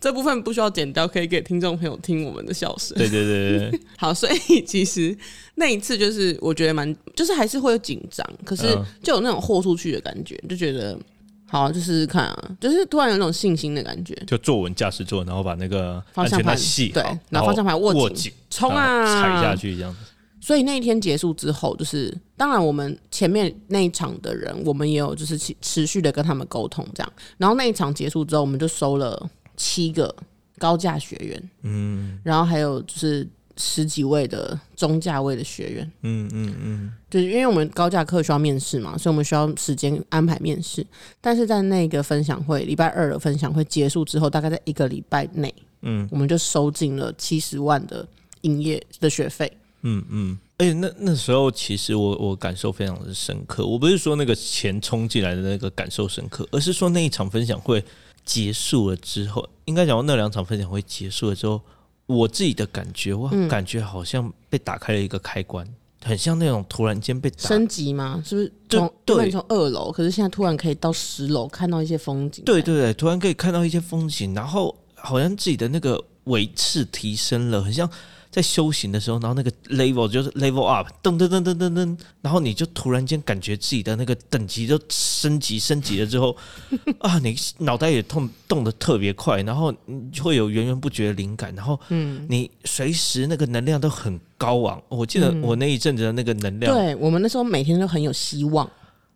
[0.00, 2.96] 这部分不需要剪掉，可以给听众朋友听我们的笑声。
[2.96, 5.16] 对对对对对， 好，所以其实
[5.54, 10.98] 那一次就是我觉得蛮，就是还是会有紧张，可是嗯就有那种豁出去的感觉，就觉得
[11.46, 19.98] 好，就试试看啊，就是突然有那种信心的感觉，就坐稳驾驶座，然后把那个安全带方向盘对系好，然后方向盘握紧冲然后啊，踩下去这样子。
[20.40, 27.12] 所以那一天结束之后，就是当然我们前面那一场的人，我们也有就是持持续的跟他们沟通这样。
[27.36, 30.14] 然后那一场结束之后，我们就收了七个
[30.58, 40.86] 高价学员，嗯，然后还有就是十几位的中价位的学员，嗯嗯嗯，就是因为我们高价课需要面试嘛，所以我们需要时间安排面试。
[41.20, 48.08] 但是在那个分享会礼拜二的分享会结束之后，大概在一个礼拜内，嗯，我们就收进了七十万的
[48.40, 49.52] 营业的学费。
[49.82, 53.66] 嗯嗯，而且那那时候其实我我感受非常的深刻。
[53.66, 57.82] 我不是说那个钱冲进来的那个感受深刻，而是说那一场分享会
[58.24, 61.60] 结束了之后，应该讲说那两场分享会结束了之后，
[62.06, 65.66] 我自己的感觉，我嗯感觉好像被打开了一个开关，
[66.04, 67.48] 很像那种突然间被打。
[67.48, 68.22] 升级吗？
[68.24, 72.44] 是不是对从对原本从二楼，可是现在突然可以到十楼看到一些风景？
[72.44, 77.90] 对对对，突然可以看到一些风景，然后好像自己的那个维次提升了，很像
[78.30, 86.36] 在修行的时候，然后那个 level 就是 level up，噔噔噔噔噔噔，然后你就突然间感觉自己的那个等级就升级升级了之后，
[87.00, 94.80] 啊，你脑袋也痛动得特别快，然后你就会有源源不绝的灵感，然后嗯，你随时那个能量都很高昂。
[94.88, 98.70] 我记得我那一阵子的那个能量，对我们那时候每天都很有希望。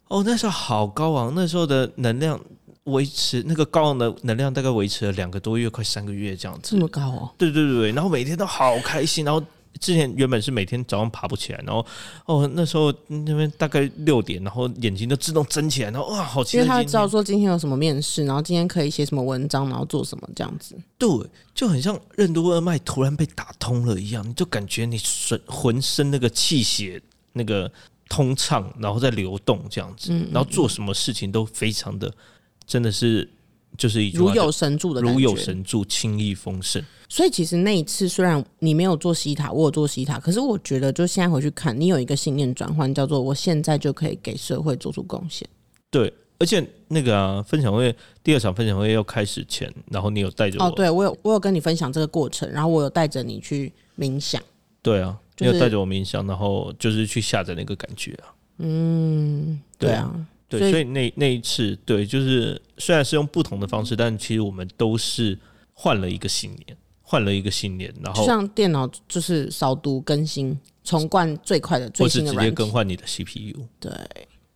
[0.09, 2.39] 哦，那时候好高昂，那时候的能量
[2.85, 6.71] 维持那个高昂的能量，大概维持了两个多月，快三个月这样子。
[6.71, 9.43] 这么高哦，对对对对，然后每天都好开心，然后。
[9.81, 11.85] 之前原本是每天早上爬不起来，然后
[12.27, 16.67] 哦那时候那边大概六点，然后眼睛都自动睁起来，然后哇好期因为。
[16.69, 20.77] 他知道说今天有什么面试，然后今天可以写什么文章，然后做什么这样子。
[20.97, 21.09] 对，
[21.57, 24.97] 就很像任督二脉突然被打通了一样，你就感觉你
[25.29, 27.69] 浑浑身那个气血那个
[28.09, 32.15] 通畅，然后在流动这样子，然后做什么事情都非常的，
[32.67, 33.29] 真的是
[33.77, 36.83] 就是一句如有神助的感觉，如有神助，轻易丰盛。
[37.09, 45.47] 所以其实那一次虽然你没有做西塔，我有做西塔，可是我觉得就现在回去看，你有一个信念转换，叫做我现在就可以给社会做出贡献。
[45.91, 54.43] 对，而且那个啊，分享会第二场分享会要开始前，然后你有带着我，哦，对我有我有跟你分享这个过程，然后我有带着你去冥想。
[54.83, 58.35] 对啊，就是你有带着我冥想，然后就是去下载那个感觉啊。
[58.59, 60.13] 嗯，对啊，
[60.59, 65.39] 对，所以所以那那一次，对，就是虽然是用不同的方式，但其实我们都是
[65.73, 72.55] 换了一个信念，换了一个信念，然就后像电脑就是扫毒更新重灌最快的最或是直接新的软体。
[72.55, 73.67] 更换你的 CPU。
[73.79, 73.91] 对，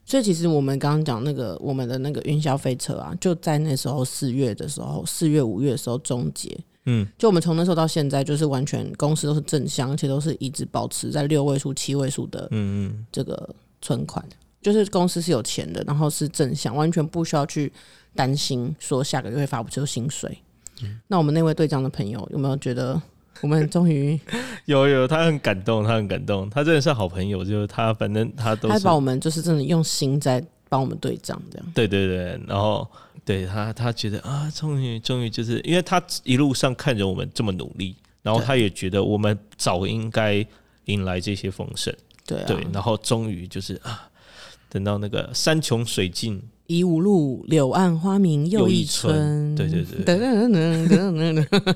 [0.04, 6.58] 所以其实我们刚刚讲那个我们的那个云霄飞车啊，就在那时候四月的时候，四月五月的时候终结。
[6.90, 14.26] 嗯，就我们从那时候到现在，就是完全公司都是正向，而且都是一直保持在六位数、七位数的嗯嗯，这个存款，
[14.60, 17.72] 就是公司是有钱的，然后是正向，完全不需要去
[18.14, 20.38] 担心说下个月会发不出薪水。
[20.82, 23.00] 嗯那我们那位队长的朋友有没有觉得
[23.40, 24.18] 我们终于
[24.66, 31.66] 有有，他很感动，他很感动，他真的是好朋友，就是他，反正他都是他把我们就是真的用心在帮我们对账这样？
[31.74, 32.86] 对对对，然后
[33.24, 40.44] 对他，他觉得啊，终于终于就是因为他一路上看着我们这么努力，然后他也觉得我们早应该
[40.84, 41.94] 迎来这些丰盛，
[42.26, 44.08] 对啊，对，然后终于就是啊，
[44.68, 49.54] 等到那个山穷水尽，夷吾路，柳暗花明又一村。
[49.54, 51.74] 对对对等等等等等等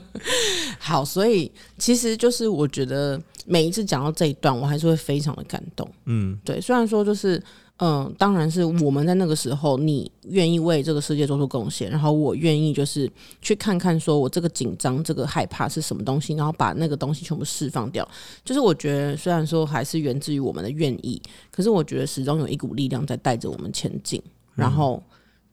[0.79, 5.89] 好，所以其实就是我觉得每一次讲到这一段，我还是会非常的感动。
[6.07, 7.43] 嗯对，虽然说就是
[7.85, 18.09] 嗯，当然是我们在那个时候，你愿意为这个世界做出贡献，然后我愿意就是去看看，说我这个紧张、这个害怕是什么东西，然后把那个东西全部释放掉。
[18.45, 24.23] 就是我觉得，虽然说还是源自于我们的愿意，可是我觉得始终有一股力量在带着我们前进，
[24.55, 25.03] 然后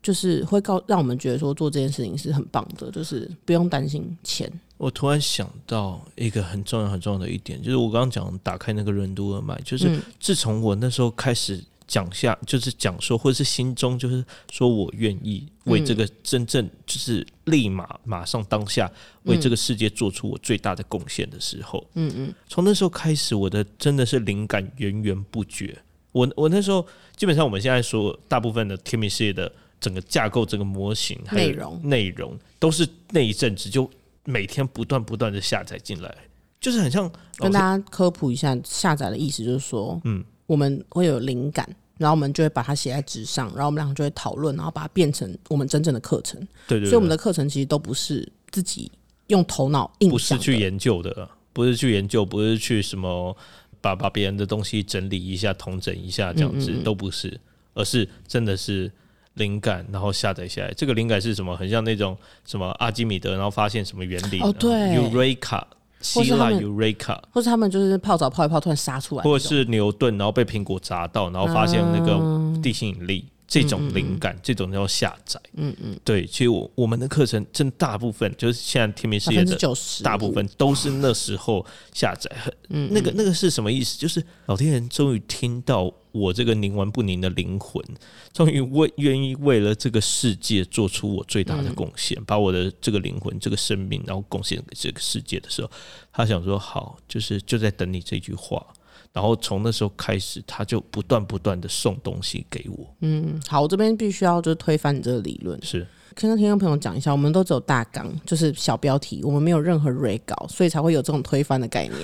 [0.03, 4.47] 就是会告让我们觉得说做这件事情是很棒的，就是不用担心钱。
[4.77, 11.59] 我突然想到一个很重要、很重要的一点，就是我刚刚讲打开那个任督二脉，就是自从我那时候开始。
[11.89, 18.89] 讲下就是讲说，或者是心中就是说我愿意为这个真正就是立马马上当下
[19.23, 25.75] 为这个世界做出我最大的贡献的时候，嗯嗯，从那时候开始，我的真的是灵感源源不绝。
[26.11, 33.89] 我我那时候基本上我们现在说大部分的天命事业的整个架构、整个模型、内容、内容都是那一阵子就
[34.25, 36.15] 每天不断不断的下载进来，
[36.61, 40.23] 就是很像跟大家科普一下下载的意思，就是说，嗯。
[40.49, 46.41] 我们会有灵感，然后我们就会把它写在纸上，然后我们两个就会讨论，然后把它变成我们真正的课程。
[46.67, 46.89] 对对。
[46.89, 48.91] 所以我们的课程其实都不是自己
[49.27, 53.37] 用头脑硬不是去研究的，不是去研究，不是去什么
[53.79, 57.39] 把把别人的东西整理一下、统整一下这样子，都不是，
[57.75, 58.91] 而是真的是
[59.35, 60.73] 灵感，然后下载下来。
[60.73, 61.55] 这个灵感是什么？
[61.55, 64.39] 很像那种什么阿基米德，然后发现什么原理？
[64.39, 65.63] 哦，对，Eureka。
[66.01, 73.25] 希腊 Eureka，或是他们就是泡澡泡一泡，突然杀出来，或者是牛顿，然后被苹果砸到，然后发现那个地心引力。
[73.49, 75.41] 这种灵感，这种叫下载。
[75.55, 79.57] 嗯嗯，对，其实我我们的课程真大部分就是现在天命事业的
[80.03, 82.29] 大部分都是那时候下载。
[82.69, 83.97] 嗯，那个那个是什么意思？
[83.97, 87.83] 就是老天爷终于听到我这个宁完不宁的灵魂，
[88.31, 95.71] 终于为愿意为了这个世界做出我最大的贡献，把我的这个灵魂、这个生命，然后贡献给这个世界的时候，
[96.13, 98.63] 他想说好，就是就在等你这句话。
[99.11, 102.95] 然后从那时候开始，他就不断不断的送东西给我。
[103.01, 111.99] 嗯，好，我这边必须要就是推翻你这个理论，是跟听众朋友讲一下，我们都只有大纲，就是小标题，我们没有任何 re 稿，所以才会有这种推翻的概念。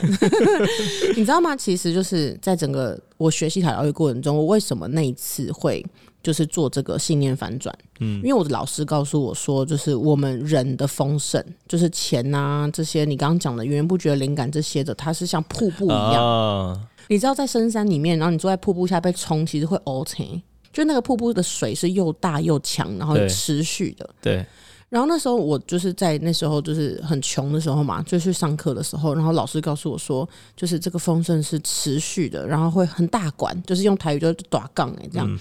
[1.18, 1.56] 你知道吗？
[1.56, 5.86] 其实就是在整个我学习塔疗愈过程中，我为什么那一次会
[6.26, 7.78] 就是做这个信念反转？
[8.00, 16.88] 嗯，因为我的老师告诉我说，就是我们人的丰盛，就是钱啊这些，你刚刚讲的源源不绝的灵感这些的，它是像瀑布一样。
[17.10, 20.26] 你知道在深山里面，然后你坐在瀑布下被冲，其实会 O 成，
[20.74, 24.10] 就那个瀑布的水是又大又强，然后持续的。
[24.20, 24.44] 对。
[24.88, 35.40] 然后那时候我就是在那时候就是很穷的时候嘛，就去上课的时候，然后老师告诉我说，就是这个丰盛是持续的，然后会很大管，就是用台语就是短杠哎这样。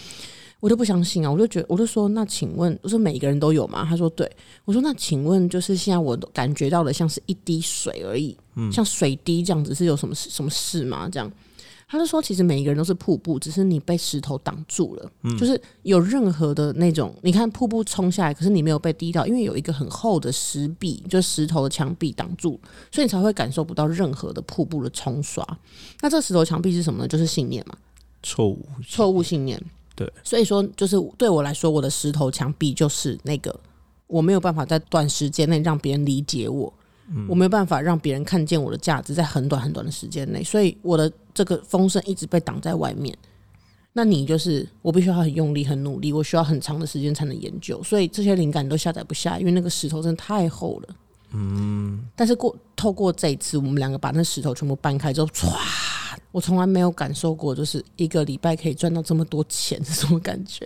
[0.65, 1.31] 我就不相信啊！
[1.31, 3.85] 我就觉得，我就说，那请问，我说每一个人都有吗？
[3.87, 4.27] 他说对。
[4.65, 8.35] 我说那请问，就是现在我感觉到的像是一滴水而已，
[8.73, 11.07] 像水滴这样子，是有什么什么事吗？
[11.07, 11.31] 这样。
[11.87, 15.13] 他就说，其实每一个人都是瀑布，只是你被石头挡住了。
[15.39, 22.59] 就是有任何的那种，你看瀑布冲下来，可是你没有被滴到，因为有一个很厚的石壁，就石头的墙壁挡住，
[22.91, 25.47] 所以你才会感受不到任何的瀑布的冲刷。
[26.01, 27.07] 那这石头墙壁是什么呢？
[27.07, 27.77] 就是信念嘛，
[28.23, 29.63] 错误错误信念。
[29.95, 33.55] 对，所以说就是对我来说，我的石头墙壁就是那个
[34.07, 36.73] 我没有办法在短时间内让别人理解我。
[37.29, 43.15] 我没有办法让别人看见我的价值，在很短很短的时间内，所以我的这个丰盛一直被挡在外面。
[43.93, 50.97] 那你就是我必须要很用力、很努力，我需要很长的时间才能研究，所以这些灵感都下载不下，因为那个石头真的太厚了。
[51.35, 55.53] 嗯，但是过透过这一次，我们两个把那石头全部搬开之后，唰，
[56.31, 60.65] 我从来没有感受过，就是一个礼拜可以赚到这么多钱是什么感觉？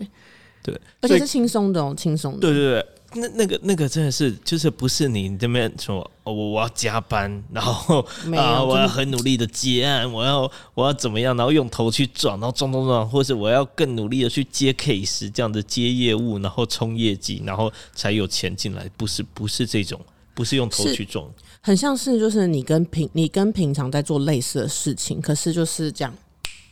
[0.62, 2.40] 对，而且是轻松的哦，轻松的。
[2.40, 2.86] 对对对。
[3.14, 8.00] 那那个那个真的是，就是不是你这边说，我我要加班，然后
[8.36, 10.42] 啊，我要很努力的接案，我要
[10.74, 19.98] 我要怎么样，然后用头去撞，然后撞撞撞，或是我要更努力的去接 case，这样的接业务，然后冲业绩，然后才有钱进来，不是不是这种，
[20.38, 21.28] 不是用头去撞，
[21.60, 26.14] 很像是就是你跟平你跟平常在做类似的事情，可是就是这样。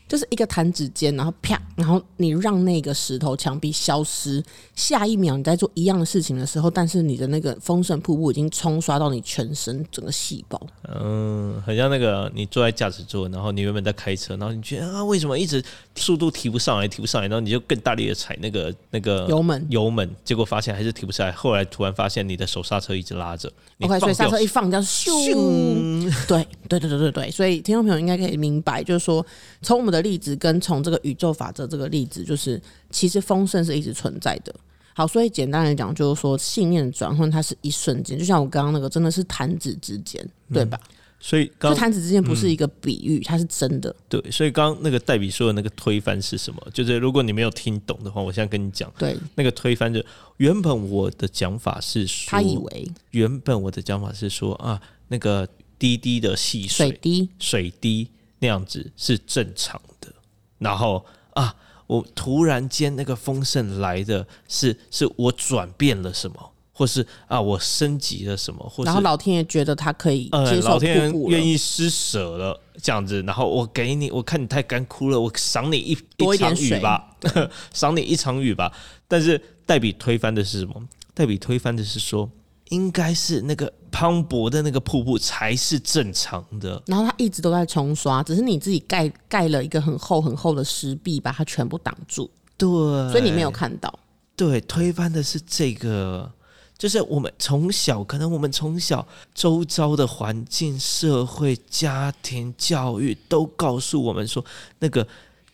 [0.08, 4.40] 就是一个弹指间，然后啪，然后你让那个石头墙壁消失，
[4.76, 10.60] 下一秒你在做一样的事情的时候，但是你的那个丰盛瀑布已经冲刷到你全身整个细胞。
[10.88, 15.60] 嗯，很像那个你坐在驾驶座，然后你原本在开车，然后你觉得啊，为什么一直
[15.96, 21.32] 速度提不上来，提不上来，然后你就更大力的踩那个那个油门，油门，结果发现还是提不上来。
[21.32, 29.26] 后来突然发现你的手刹车一直拉着，OK，所以刹车一放，叫咻，对对对对对对，所以听众朋友应该可以明白，就是说
[29.62, 29.95] 从我们的。
[29.96, 34.54] 的例子跟从这个宇宙法则这个例子，就是其实丰盛是一直存在的。
[34.94, 40.80] 好，所以简单来讲，就是说信念转换它是一瞬间，就像我刚刚那个，真的是弹指之间，对吧？
[41.18, 43.94] 所以弹指之间不是一个比喻，它是真的。
[44.08, 46.66] 对，所以刚刚那个代比说的那个推翻是什么？
[46.72, 50.02] 就是如果你没有听懂的话，我现在跟你讲，对那个推翻就
[50.36, 58.08] 原本我的讲法是说，他以为原本我的讲法是说啊，那个滴滴的细水水滴，水滴
[58.38, 60.12] 那样子是正常的，
[60.58, 61.54] 然后啊，
[61.86, 77.16] 我突然间那个丰盛来的是是我转变了什么，或是啊我升级了什么，或是然后老天爷觉得他可以呃接受瀑老天爷，愿意施舍了这样子，然后我给你，我看你太干枯了，我赏你一多一点场雨吧，
[77.72, 78.72] 赏你一场雨吧。
[79.08, 80.74] 但是黛比推翻的是什么？
[81.14, 82.30] 黛比推翻的是说，
[82.68, 86.82] 应该是那个磅礴的那个瀑布才是正常的。
[86.84, 92.68] 然后它一直都在冲刷，只是你自己盖盖了一个很厚很厚的石壁，把它全部挡住，对，
[93.10, 93.98] 所以你没有看到。
[94.36, 96.30] 对，推翻的是这个，
[96.76, 104.44] 就是我们从小，可能我们从小周遭的环境、社会、家庭、教育都告诉我们说，
[104.78, 105.08] 那个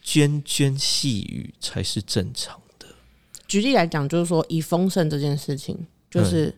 [0.05, 2.89] 涓涓细雨才是正常的。
[3.47, 5.79] 举例来讲，就是说以丰盛这件事情，
[6.11, 6.53] 就是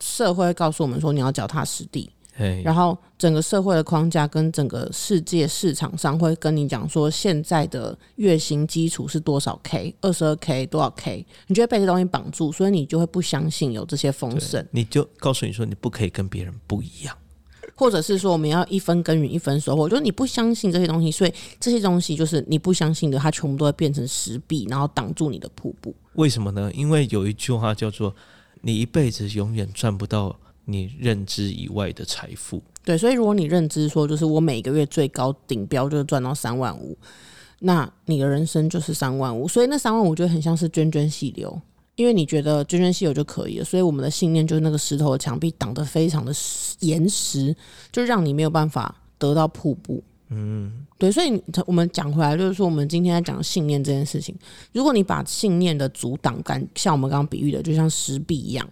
[0.00, 17.16] 社会告诉我们说你要脚踏实地，哎，然后整个社会的框架跟整个世界市场上会跟你讲说，现在的月薪基础是多少 K，二十二 K 多少 K，你就会被这东西绑住，所以你就会不相信有这些丰盛，你就告诉你说，你不可以跟别人不一样。
[17.74, 25.94] 或者是说我们要一分耕耘一分收获，就是你不相信这些东西，所以这些东西就是你不相信的，它全部都会变成石壁，然后挡住你的瀑布。
[26.14, 26.72] 为什么呢？
[26.74, 28.12] 因为有一句话叫做
[28.62, 36.96] “你一辈子永远赚不到你认知以外的财富对，所以如果你认知说，就是我每个月最高顶标就是赚到三万五，
[37.60, 41.60] 那你的人生就是三万五，所以那三万五就很像是涓涓细流，
[41.96, 46.32] 因为你觉得涓涓细流就可以了，所以我们的信念就是那个石头的墙壁挡得非常的
[46.80, 47.54] 严实，
[47.92, 50.02] 就让你没有办法得到瀑布。
[50.30, 54.34] 嗯，对，所以我们讲回来，就是说，我们今天在讲信念这件事情，
[54.72, 58.68] 如果你把信念的阻挡感，像我们刚刚比喻的，就像石壁一样，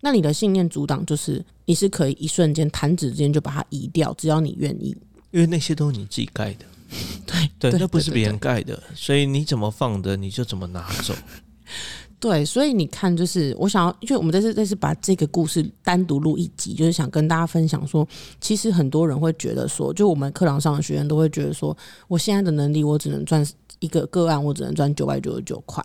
[0.00, 4.96] 那你的信念阻挡就是你是可以一瞬间弹指之间就把它移掉，只要你愿意。”，
[5.32, 6.66] 因为那些都是你自己盖的。
[7.24, 11.14] 对对，那不是别人盖的，所以你怎么放的，你就怎么拿走。
[12.20, 18.06] 对，所以你看，就是我想要，因为我们这次这次把这个故事单独录一集，就是想跟大家分享说，
[18.42, 21.74] 其实很多人会觉得说，就我们课堂上的学员都会觉得说，
[22.08, 23.42] 我现在的能力，我只能赚
[23.78, 25.82] 一个个案，我只能赚九百九十九块。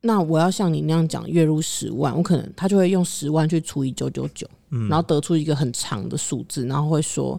[0.00, 4.48] 那我要像你那样讲，月入十万，我可能他就会用十万去除以九九九，
[4.88, 7.38] 然后得出一个很长的数字，然后会说，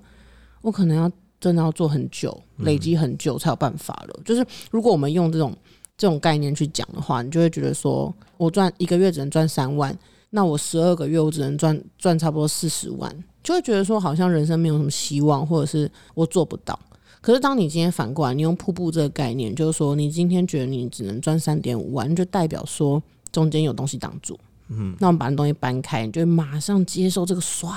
[0.61, 4.19] 我可能要真的要做很久，累积很久才有办法了。
[4.23, 5.55] 就是如果我们用这种
[5.97, 9.97] 这种概念去讲的话，你就会觉得说，我赚一个月只能赚三万，
[10.29, 13.11] 那我十二个月我只能赚赚差不多四十万，
[13.43, 16.79] 就会觉得说好像人生没有什么希望，或者是我做不到。
[17.19, 24.39] 可是当你今天反过来，你用瀑布这个概念，就是说你今天觉得你只能赚三点五万，就代表说中间有东西挡住。
[24.69, 27.73] 嗯，那我们把那东西搬开，你就会马上接受这个唰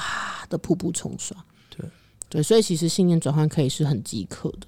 [0.48, 1.36] 的瀑布冲刷。
[1.74, 1.88] 对
[2.28, 4.66] 对，所以其实信念转换可以是很即刻的。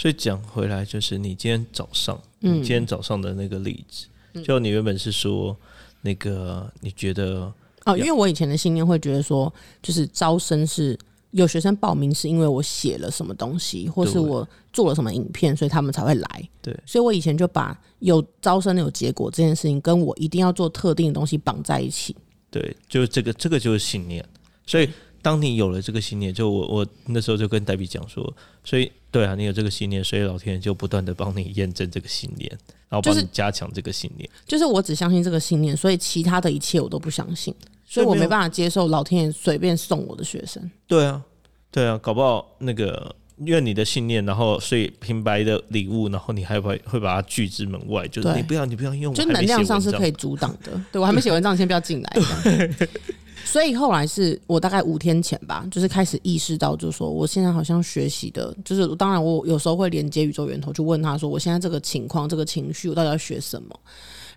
[0.00, 4.06] 所以讲回来，就是你今天早上，嗯你今天早上的那个例子，
[4.42, 5.54] 就你原本是说
[6.00, 7.52] 那个你觉得
[7.84, 10.98] 哦，因为我以前的信念会觉得说，就是招生是
[11.32, 16.48] 有学生报名是因为我写了什么东西，或是我做了什么影片，所以他们才会来。
[16.62, 22.16] 对所以我以前就把有招生有结果这件事情跟我一定要做特定的东西绑在一起。
[22.50, 24.26] 对，就是这个，这个就是信念。
[24.64, 24.88] 所以
[25.22, 32.50] 当你有了这个信念，就我我那时候就跟黛比讲说，所以对啊，你有这个信念，所以老天爷就不断的帮你验证这个信念，
[32.88, 34.28] 然后帮就是你加强这个信念。
[34.46, 37.54] 就是我只相信这个信念，所以其他的一切我都不相信，
[37.86, 40.70] 所以我没办法接受老天爷随便送我的学生。
[40.86, 41.22] 对啊，
[41.70, 50.72] 对啊，搞不好那个因为你的信念，然后所以平白的礼物，然后你还会会把它拒之门外，就是你不要你不要用，就能量上是可以阻挡的。
[50.90, 52.16] 对我还没写文章，你先不要进来。
[53.44, 63.80] 所以后来是我大概五天前吧，就是开始意识到，就是说我现在好像学习的，就是当然我有时候会连接宇宙源头，就问他说，我现在这个情况、这个情绪，我到底要学什么？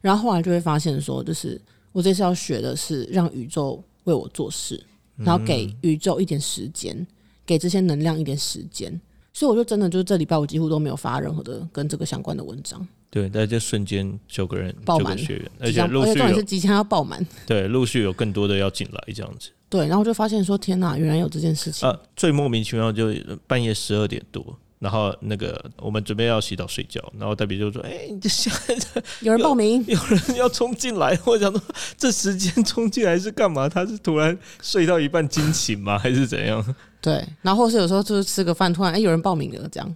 [0.01, 4.83] 然后后来就会发现说，就是我这次要学的是让宇宙为我做事，
[5.17, 7.05] 然后给宇宙一点时间，
[7.45, 8.99] 给这些能量一点时间。
[9.33, 17.25] 所以我就真的就是这礼拜我几乎都没有发任何的跟这个相关的文章，对，但就瞬间九个人爆满学员，而即将而且重点是即将要爆满。
[17.45, 19.49] 对陆续有更多的要进来这样子。
[19.67, 21.89] 对，然后就发现说，天哪，原来有这件事情。
[21.89, 23.11] 啊，最莫名其妙就
[23.47, 24.55] 半夜十二点多。
[24.77, 28.29] 然后那个我们准备要洗澡睡觉，然后代比就说：“哎、你这
[29.21, 31.61] 有人报名，有人要冲进来。”我想说，
[31.97, 33.69] 这时间冲进来是干嘛？
[33.69, 35.97] 他是突然睡到一半惊醒吗？
[35.97, 36.75] 还是怎样？
[37.03, 39.95] 对，然后或是有时候就是吃个饭，突然哎有人报名了这样。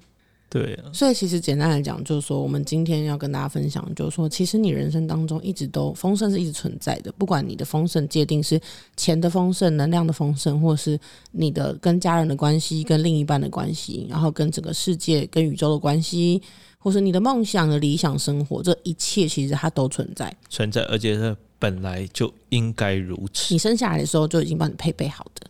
[0.50, 8.60] 对啊，所以其实简单来讲，就是说我们今天要跟大家分享，就是说其实你人生当中一直都丰盛是一直存在的，不管你的丰盛界定是
[8.96, 10.98] 钱的丰盛、能量的丰盛，或是
[11.32, 16.42] 你的跟家人的关系、跟另一半的关系，然后跟整个世界、跟宇宙的关系，
[16.78, 20.34] 或是你的梦想的理想生活，这一切其实它都存在。
[20.50, 23.54] 存在，而且是本来就应该如此。
[23.54, 25.46] 你生下来的时候就已经帮你配备好的，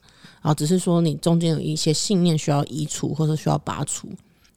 [0.47, 4.07] 然后只是说你中间有一些信念需要移除或者需要拔除。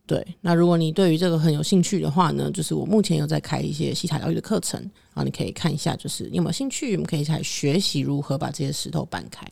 [0.07, 9.45] 对，那如果你对于这个很有兴趣的话呢，就是我目前有在开一些西塔疗愈的课程，然后你可以看一下，就是你有没有兴趣，我们可以一起来学习如何把这些石头搬开。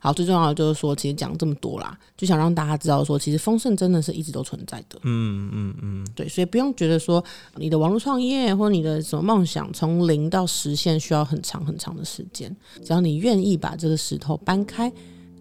[0.00, 4.98] 好，最重要的就是说，其实讲这么多啦，就想让大家知道说，其实丰盛真的是一直都存在的。
[5.04, 7.24] 嗯嗯嗯，对，所以不用觉得说
[7.54, 14.92] 你的网络创业或你的什么梦想从零到实现需要很长很长的时间，只要你愿意把这个石头搬开，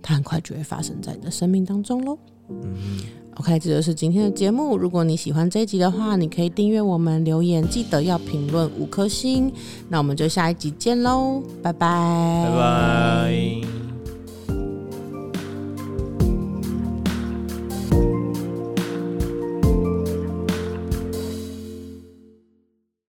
[0.04, 2.16] 它很快就会发生在你的生命当中喽。
[2.50, 2.58] 嗯。
[3.38, 4.78] OK，这就是今天的节目。
[4.78, 9.52] 如果你喜欢这一集的话，你可以订阅我们，留言记得要评论五颗星。
[9.90, 13.93] 那我们就下一集见喽，拜拜，拜拜。